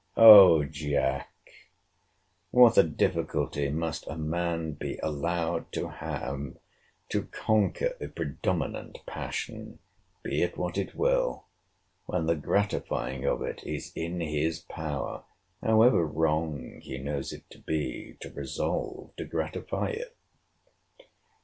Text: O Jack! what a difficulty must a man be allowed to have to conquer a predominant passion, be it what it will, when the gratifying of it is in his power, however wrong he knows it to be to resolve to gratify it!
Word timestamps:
O 0.17 0.63
Jack! 0.63 1.29
what 2.49 2.75
a 2.75 2.81
difficulty 2.81 3.69
must 3.69 4.07
a 4.07 4.17
man 4.17 4.71
be 4.71 4.97
allowed 4.97 5.71
to 5.73 5.89
have 5.89 6.57
to 7.09 7.25
conquer 7.25 7.95
a 8.01 8.07
predominant 8.07 8.97
passion, 9.05 9.77
be 10.23 10.41
it 10.41 10.57
what 10.57 10.75
it 10.75 10.95
will, 10.95 11.45
when 12.07 12.25
the 12.25 12.35
gratifying 12.35 13.25
of 13.27 13.43
it 13.43 13.63
is 13.63 13.91
in 13.95 14.21
his 14.21 14.61
power, 14.61 15.23
however 15.61 16.03
wrong 16.03 16.79
he 16.81 16.97
knows 16.97 17.31
it 17.31 17.47
to 17.51 17.59
be 17.59 18.17
to 18.21 18.31
resolve 18.31 19.15
to 19.17 19.23
gratify 19.25 19.89
it! 19.89 20.17